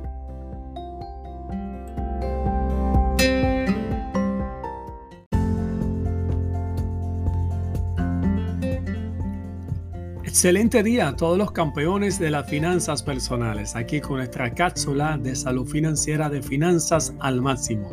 Excelente 10.37 10.83
día 10.83 11.09
a 11.09 11.17
todos 11.17 11.39
los 11.39 11.51
campeones 11.51 12.19
de 12.19 12.31
las 12.31 12.47
finanzas 12.47 13.03
personales, 13.03 13.75
aquí 13.75 14.03
con 14.03 14.19
nuestra 14.19 14.53
cápsula 14.53 15.17
de 15.17 15.35
salud 15.35 15.67
financiera 15.67 16.29
de 16.29 16.43
finanzas 16.43 17.15
al 17.21 17.41
máximo. 17.41 17.89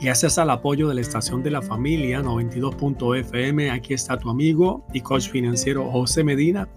Gracias 0.00 0.38
al 0.38 0.50
apoyo 0.50 0.88
de 0.88 0.96
la 0.96 1.02
estación 1.02 1.40
de 1.44 1.52
la 1.52 1.62
familia 1.62 2.20
92.fm, 2.20 3.70
aquí 3.70 3.94
está 3.94 4.18
tu 4.18 4.28
amigo 4.28 4.84
y 4.92 5.02
coach 5.02 5.28
financiero 5.28 5.88
José 5.88 6.24
Medina. 6.24 6.68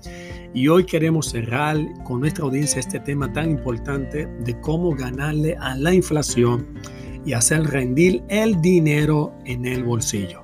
Y 0.54 0.68
hoy 0.68 0.86
queremos 0.86 1.30
cerrar 1.32 1.80
con 2.04 2.20
nuestra 2.20 2.46
audiencia 2.46 2.80
este 2.80 3.00
tema 3.00 3.34
tan 3.34 3.50
importante 3.50 4.28
de 4.28 4.62
cómo 4.62 4.94
ganarle 4.94 5.58
a 5.60 5.76
la 5.78 5.96
inflación 5.96 6.78
y 7.26 7.34
hacer 7.34 7.64
rendir 7.64 8.22
el 8.30 8.62
dinero 8.62 9.34
en 9.46 9.66
el 9.66 9.84
bolsillo. 9.84 10.44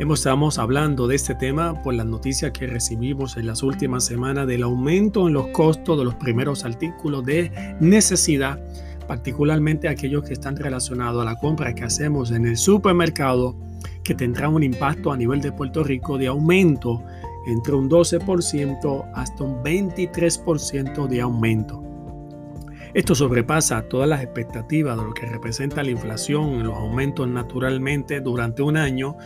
Estamos 0.00 0.58
hablando 0.58 1.08
de 1.08 1.16
este 1.16 1.34
tema 1.34 1.82
por 1.82 1.92
las 1.92 2.06
noticias 2.06 2.52
que 2.52 2.66
recibimos 2.66 3.36
en 3.36 3.46
las 3.46 3.62
últimas 3.62 4.04
semanas 4.04 4.46
del 4.46 4.62
aumento 4.62 5.26
en 5.26 5.34
los 5.34 5.48
costos 5.48 5.98
de 5.98 6.04
los 6.04 6.14
primeros 6.14 6.64
artículos 6.64 7.24
de 7.26 7.76
necesidad, 7.80 8.60
particularmente 9.06 9.88
aquellos 9.88 10.22
que 10.22 10.34
están 10.34 10.56
relacionados 10.56 11.20
a 11.20 11.24
la 11.24 11.36
compra 11.36 11.74
que 11.74 11.84
hacemos 11.84 12.30
en 12.30 12.46
el 12.46 12.56
supermercado, 12.56 13.56
que 14.04 14.14
tendrá 14.14 14.48
un 14.48 14.62
impacto 14.62 15.12
a 15.12 15.16
nivel 15.16 15.40
de 15.40 15.52
Puerto 15.52 15.82
Rico 15.82 16.16
de 16.16 16.28
aumento 16.28 17.02
entre 17.46 17.74
un 17.74 17.90
12% 17.90 19.10
hasta 19.14 19.44
un 19.44 19.62
23% 19.62 21.06
de 21.08 21.20
aumento. 21.20 21.82
Esto 22.94 23.14
sobrepasa 23.14 23.82
todas 23.82 24.08
las 24.08 24.22
expectativas 24.22 24.96
de 24.96 25.04
lo 25.04 25.12
que 25.12 25.26
representa 25.26 25.82
la 25.82 25.90
inflación, 25.90 26.62
los 26.62 26.76
aumentos 26.76 27.28
naturalmente 27.28 28.20
durante 28.20 28.62
un 28.62 28.76
año 28.76 29.16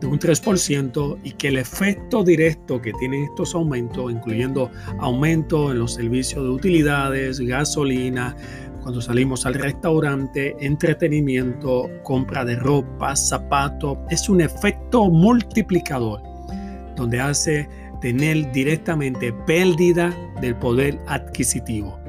de 0.00 0.06
un 0.06 0.18
3% 0.18 1.18
y 1.22 1.32
que 1.32 1.48
el 1.48 1.58
efecto 1.58 2.24
directo 2.24 2.80
que 2.80 2.92
tienen 2.94 3.24
estos 3.24 3.54
aumentos, 3.54 4.10
incluyendo 4.10 4.70
aumento 4.98 5.70
en 5.70 5.78
los 5.78 5.94
servicios 5.94 6.42
de 6.44 6.50
utilidades, 6.50 7.40
gasolina, 7.40 8.34
cuando 8.82 9.02
salimos 9.02 9.44
al 9.44 9.54
restaurante, 9.54 10.56
entretenimiento, 10.60 11.90
compra 12.02 12.44
de 12.44 12.56
ropa, 12.56 13.14
zapatos, 13.14 13.98
es 14.08 14.28
un 14.28 14.40
efecto 14.40 15.10
multiplicador 15.10 16.22
donde 16.96 17.20
hace 17.20 17.68
tener 18.00 18.50
directamente 18.52 19.32
pérdida 19.46 20.14
del 20.40 20.56
poder 20.56 20.98
adquisitivo. 21.06 21.99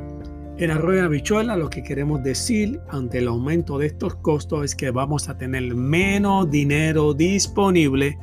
En 0.62 0.70
Arroyo 0.70 1.04
Habichuela 1.04 1.58
lo 1.58 1.72
que 1.72 1.82
queremos 1.82 2.22
decir 2.22 2.80
ante 2.88 3.18
el 3.18 3.28
aumento 3.28 3.80
de 3.80 3.88
estos 3.88 4.14
costos 4.18 4.64
es 4.64 4.76
que 4.76 4.92
vamos 4.92 5.28
a 5.28 5.36
tener 5.36 5.74
menos 5.74 6.52
dinero 6.52 7.16
disponible 7.16 8.20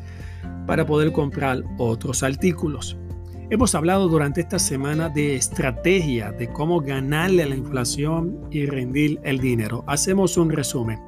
para 0.64 0.87
poder 0.87 1.11
comprar 1.11 1.64
otros 1.79 2.22
artículos. 2.22 2.96
Hemos 3.51 3.74
hablado 3.74 4.07
durante 4.07 4.40
esta 4.40 4.61
semana 4.61 5.09
de 5.09 5.35
estrategia 5.35 6.31
de 6.31 6.48
cómo 6.48 6.81
ganarle 6.81 7.42
a 7.42 7.48
la 7.48 7.57
inflación 7.57 8.38
y 8.53 8.66
rendir 8.66 9.18
el 9.24 9.40
dinero. 9.40 9.83
Hacemos 9.88 10.37
un 10.37 10.51
resumen. 10.51 11.01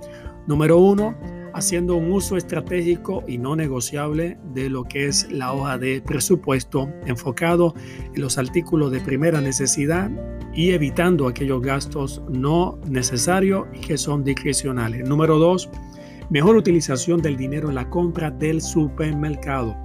Número 0.48 0.78
uno, 0.78 1.16
haciendo 1.54 1.96
un 1.96 2.12
uso 2.12 2.36
estratégico 2.36 3.22
y 3.26 3.38
no 3.38 3.56
negociable 3.56 4.38
de 4.54 4.70
lo 4.70 4.84
que 4.84 5.06
es 5.06 5.30
la 5.30 5.52
hoja 5.52 5.78
de 5.78 6.02
presupuesto 6.02 6.90
enfocado 7.06 7.74
en 8.14 8.22
los 8.22 8.38
artículos 8.38 8.90
de 8.92 9.00
primera 9.00 9.40
necesidad 9.40 10.10
y 10.54 10.70
evitando 10.70 11.28
aquellos 11.28 11.62
gastos 11.62 12.22
no 12.30 12.78
necesarios 12.86 13.66
y 13.74 13.80
que 13.80 13.98
son 13.98 14.24
discrecionales. 14.24 15.08
Número 15.08 15.38
dos, 15.38 15.70
mejor 16.30 16.56
utilización 16.56 17.20
del 17.22 17.36
dinero 17.36 17.68
en 17.68 17.76
la 17.76 17.88
compra 17.88 18.30
del 18.30 18.60
supermercado, 18.60 19.76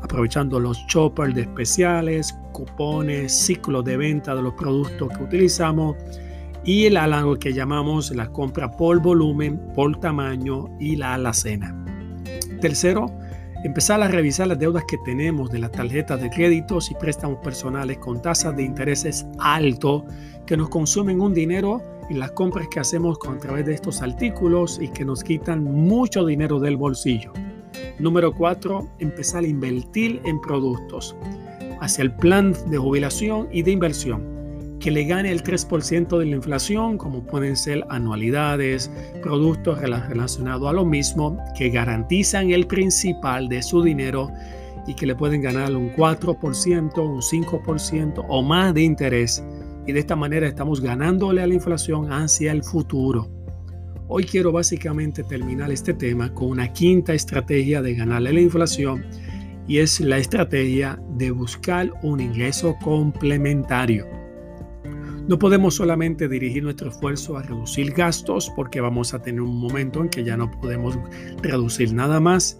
aprovechando 0.00 0.60
los 0.60 0.86
choppers 0.86 1.34
de 1.34 1.42
especiales, 1.42 2.36
cupones, 2.52 3.32
ciclos 3.32 3.84
de 3.84 3.96
venta 3.96 4.34
de 4.34 4.42
los 4.42 4.54
productos 4.54 5.08
que 5.16 5.24
utilizamos 5.24 5.96
y 6.68 6.84
el 6.84 6.98
algo 6.98 7.38
que 7.38 7.54
llamamos 7.54 8.10
la 8.10 8.30
compra 8.30 8.70
por 8.70 9.00
volumen, 9.00 9.58
por 9.74 9.98
tamaño 10.00 10.66
y 10.78 10.96
la 10.96 11.14
alacena. 11.14 11.74
Tercero, 12.60 13.06
empezar 13.64 14.02
a 14.02 14.08
revisar 14.08 14.48
las 14.48 14.58
deudas 14.58 14.84
que 14.86 14.98
tenemos 14.98 15.50
de 15.50 15.60
las 15.60 15.72
tarjetas 15.72 16.20
de 16.20 16.28
créditos 16.28 16.90
y 16.90 16.94
préstamos 16.94 17.38
personales 17.38 17.96
con 17.96 18.20
tasas 18.20 18.54
de 18.54 18.64
intereses 18.64 19.24
altos 19.38 20.02
que 20.44 20.58
nos 20.58 20.68
consumen 20.68 21.22
un 21.22 21.32
dinero 21.32 21.82
en 22.10 22.18
las 22.18 22.32
compras 22.32 22.68
que 22.70 22.80
hacemos 22.80 23.16
a 23.26 23.38
través 23.38 23.64
de 23.64 23.72
estos 23.72 24.02
artículos 24.02 24.78
y 24.78 24.88
que 24.88 25.06
nos 25.06 25.24
quitan 25.24 25.64
mucho 25.64 26.26
dinero 26.26 26.60
del 26.60 26.76
bolsillo. 26.76 27.32
Número 27.98 28.34
4. 28.34 28.86
Empezar 28.98 29.42
a 29.42 29.46
invertir 29.46 30.20
en 30.26 30.38
productos 30.42 31.16
hacia 31.80 32.02
el 32.02 32.14
plan 32.14 32.54
de 32.66 32.76
jubilación 32.76 33.48
y 33.50 33.62
de 33.62 33.70
inversión 33.70 34.37
que 34.80 34.90
le 34.90 35.04
gane 35.04 35.30
el 35.30 35.42
3% 35.42 36.18
de 36.18 36.26
la 36.26 36.36
inflación, 36.36 36.98
como 36.98 37.24
pueden 37.24 37.56
ser 37.56 37.84
anualidades, 37.88 38.90
productos 39.22 39.80
relacionados 39.80 40.68
a 40.68 40.72
lo 40.72 40.84
mismo, 40.84 41.38
que 41.56 41.70
garantizan 41.70 42.50
el 42.50 42.66
principal 42.66 43.48
de 43.48 43.62
su 43.62 43.82
dinero 43.82 44.30
y 44.86 44.94
que 44.94 45.06
le 45.06 45.14
pueden 45.14 45.42
ganar 45.42 45.74
un 45.74 45.92
4%, 45.94 46.98
un 46.98 47.20
5% 47.20 48.24
o 48.28 48.42
más 48.42 48.72
de 48.74 48.82
interés. 48.82 49.44
Y 49.86 49.92
de 49.92 50.00
esta 50.00 50.16
manera 50.16 50.46
estamos 50.46 50.80
ganándole 50.80 51.42
a 51.42 51.46
la 51.46 51.54
inflación 51.54 52.12
hacia 52.12 52.52
el 52.52 52.62
futuro. 52.62 53.28
Hoy 54.06 54.24
quiero 54.24 54.52
básicamente 54.52 55.22
terminar 55.24 55.70
este 55.70 55.92
tema 55.92 56.32
con 56.32 56.50
una 56.50 56.72
quinta 56.72 57.12
estrategia 57.12 57.82
de 57.82 57.94
ganarle 57.94 58.32
la 58.32 58.40
inflación 58.40 59.04
y 59.66 59.78
es 59.78 60.00
la 60.00 60.16
estrategia 60.16 60.98
de 61.16 61.30
buscar 61.30 61.92
un 62.02 62.20
ingreso 62.20 62.74
complementario. 62.82 64.17
No 65.28 65.38
podemos 65.38 65.74
solamente 65.74 66.26
dirigir 66.26 66.62
nuestro 66.62 66.88
esfuerzo 66.88 67.36
a 67.36 67.42
reducir 67.42 67.92
gastos 67.92 68.50
porque 68.56 68.80
vamos 68.80 69.12
a 69.12 69.20
tener 69.20 69.42
un 69.42 69.60
momento 69.60 70.00
en 70.00 70.08
que 70.08 70.24
ya 70.24 70.38
no 70.38 70.50
podemos 70.50 70.98
reducir 71.42 71.92
nada 71.92 72.18
más. 72.18 72.58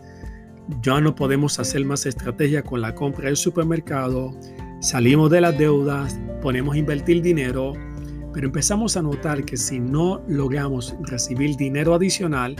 Ya 0.82 1.00
no 1.00 1.14
podemos 1.14 1.58
hacer 1.58 1.86
más 1.86 2.04
estrategia 2.04 2.62
con 2.62 2.82
la 2.82 2.94
compra 2.94 3.24
del 3.24 3.38
supermercado. 3.38 4.38
Salimos 4.82 5.30
de 5.30 5.40
las 5.40 5.56
deudas, 5.56 6.20
ponemos 6.42 6.74
a 6.74 6.78
invertir 6.78 7.22
dinero, 7.22 7.72
pero 8.34 8.46
empezamos 8.46 8.98
a 8.98 9.02
notar 9.02 9.46
que 9.46 9.56
si 9.56 9.80
no 9.80 10.20
logramos 10.28 10.94
recibir 11.04 11.56
dinero 11.56 11.94
adicional, 11.94 12.54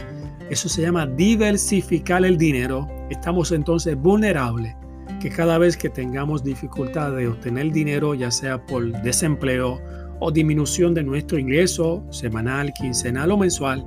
eso 0.49 0.69
se 0.69 0.81
llama 0.81 1.05
diversificar 1.05 2.25
el 2.25 2.35
dinero, 2.35 2.87
estamos 3.11 3.51
entonces 3.51 3.95
vulnerables 3.95 4.75
que 5.19 5.29
cada 5.29 5.57
vez 5.57 5.75
que 5.75 5.89
tengamos 5.89 6.43
dificultad 6.43 7.11
de 7.11 7.27
obtener 7.27 7.71
dinero, 7.71 8.13
ya 8.13 8.31
sea 8.31 8.65
por 8.65 8.89
desempleo 9.01 9.81
o 10.19 10.31
disminución 10.31 10.93
de 10.93 11.03
nuestro 11.03 11.37
ingreso 11.37 12.03
semanal, 12.09 12.73
quincenal 12.73 13.31
o 13.31 13.37
mensual, 13.37 13.85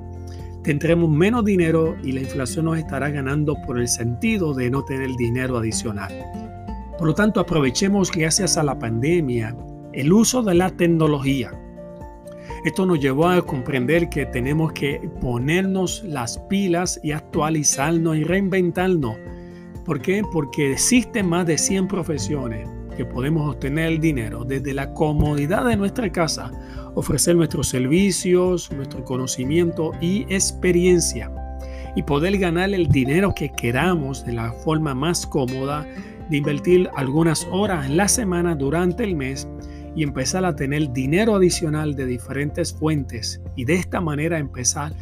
tendremos 0.63 1.09
menos 1.09 1.45
dinero 1.45 1.95
y 2.03 2.11
la 2.11 2.21
inflación 2.21 2.65
nos 2.65 2.77
estará 2.77 3.09
ganando 3.09 3.55
por 3.65 3.79
el 3.79 3.87
sentido 3.87 4.53
de 4.53 4.69
no 4.69 4.83
tener 4.83 5.11
dinero 5.17 5.57
adicional. 5.57 6.11
Por 6.97 7.07
lo 7.07 7.13
tanto, 7.13 7.39
aprovechemos 7.39 8.11
gracias 8.11 8.57
a 8.57 8.63
la 8.63 8.77
pandemia 8.77 9.55
el 9.93 10.11
uso 10.13 10.41
de 10.41 10.55
la 10.55 10.69
tecnología. 10.69 11.51
Esto 12.65 12.85
nos 12.85 12.99
llevó 12.99 13.27
a 13.27 13.41
comprender 13.41 14.09
que 14.09 14.25
tenemos 14.25 14.71
que 14.73 15.09
ponernos 15.19 16.03
las 16.05 16.39
pilas 16.49 16.99
y 17.03 17.11
actualizarnos 17.11 18.17
y 18.17 18.23
reinventarnos 18.23 19.15
¿Por 19.85 20.01
qué? 20.01 20.23
Porque 20.31 20.71
existen 20.71 21.27
más 21.27 21.45
de 21.45 21.57
100 21.57 21.87
profesiones 21.87 22.69
que 22.95 23.05
podemos 23.05 23.49
obtener 23.49 23.87
el 23.87 23.99
dinero 23.99 24.43
desde 24.43 24.73
la 24.73 24.93
comodidad 24.93 25.65
de 25.65 25.77
nuestra 25.77 26.11
casa, 26.11 26.51
ofrecer 26.95 27.35
nuestros 27.35 27.67
servicios, 27.67 28.71
nuestro 28.71 29.03
conocimiento 29.03 29.91
y 29.99 30.21
experiencia 30.33 31.31
y 31.95 32.03
poder 32.03 32.37
ganar 32.37 32.73
el 32.73 32.87
dinero 32.87 33.33
que 33.35 33.51
queramos 33.51 34.25
de 34.25 34.33
la 34.33 34.51
forma 34.51 34.93
más 34.93 35.27
cómoda, 35.27 35.87
de 36.29 36.37
invertir 36.37 36.89
algunas 36.95 37.47
horas 37.51 37.85
en 37.85 37.97
la 37.97 38.07
semana 38.07 38.55
durante 38.55 39.03
el 39.03 39.15
mes 39.15 39.47
y 39.95 40.03
empezar 40.03 40.45
a 40.45 40.55
tener 40.55 40.91
dinero 40.91 41.35
adicional 41.35 41.95
de 41.95 42.05
diferentes 42.05 42.73
fuentes 42.73 43.41
y 43.55 43.65
de 43.65 43.75
esta 43.75 44.01
manera 44.01 44.39
empezar 44.39 44.93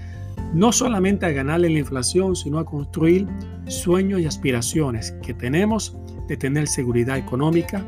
no 0.54 0.72
solamente 0.72 1.26
a 1.26 1.32
ganarle 1.32 1.70
la 1.70 1.80
inflación, 1.80 2.36
sino 2.36 2.60
a 2.60 2.66
construir 2.66 3.28
sueños 3.68 4.20
y 4.22 4.26
aspiraciones 4.26 5.14
que 5.24 5.34
tenemos 5.34 5.98
de 6.28 6.38
tener 6.38 6.68
seguridad 6.68 7.18
económica, 7.18 7.86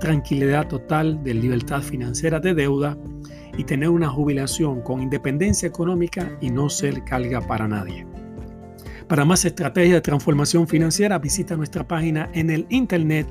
tranquilidad 0.00 0.68
total 0.68 1.22
de 1.22 1.34
libertad 1.34 1.82
financiera 1.82 2.40
de 2.40 2.54
deuda 2.54 2.96
y 3.56 3.64
tener 3.64 3.88
una 3.88 4.08
jubilación 4.08 4.82
con 4.82 5.02
independencia 5.02 5.66
económica 5.68 6.30
y 6.40 6.50
no 6.50 6.68
ser 6.68 7.04
carga 7.04 7.40
para 7.40 7.66
nadie. 7.66 8.06
Para 9.08 9.24
más 9.24 9.44
estrategias 9.44 9.94
de 9.94 10.00
transformación 10.00 10.66
financiera, 10.66 11.18
visita 11.18 11.56
nuestra 11.56 11.86
página 11.86 12.28
en 12.32 12.50
el 12.50 12.66
internet 12.70 13.30